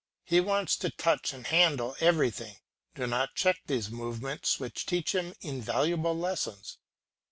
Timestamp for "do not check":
2.95-3.57